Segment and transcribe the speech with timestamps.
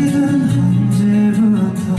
[0.00, 1.94] 사실은 언제부터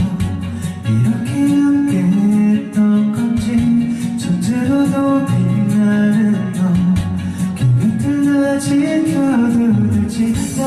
[0.88, 10.61] 이렇게 함께 했던 건지 천재로도 빛나는 너그 곁을 나 지켜도 될지.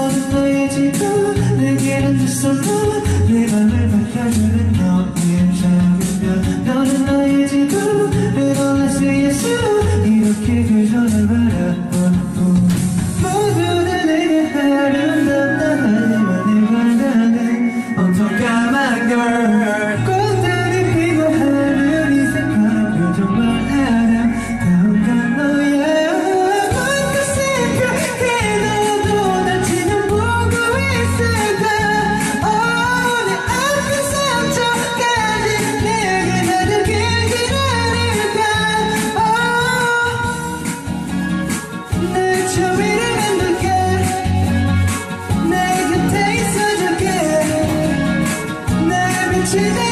[49.56, 49.85] today.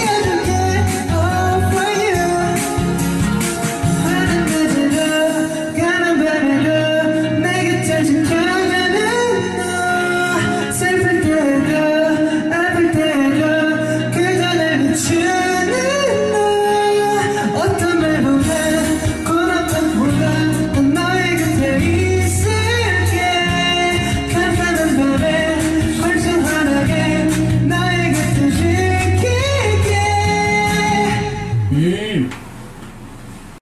[31.74, 32.43] Ih!